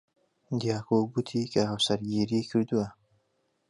دیاکۆ 0.59 0.97
گوتی 1.13 1.43
کە 1.53 1.61
هاوسەرگیری 1.71 2.47
کردووە. 2.49 2.87